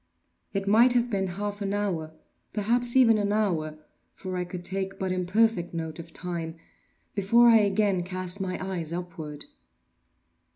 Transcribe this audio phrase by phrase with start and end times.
[0.51, 2.11] It might have been half an hour,
[2.53, 3.77] perhaps even an hour,
[4.15, 6.55] (for I could take but imperfect note of time)
[7.13, 9.45] before I again cast my eyes upward.